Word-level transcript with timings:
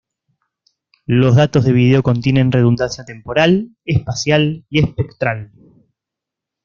Los 1.05 1.35
datos 1.35 1.63
de 1.63 1.73
video 1.73 2.01
contienen 2.01 2.51
redundancia 2.51 3.05
temporal, 3.05 3.75
espacial 3.85 4.65
y 4.67 4.83
espectral. 4.83 5.51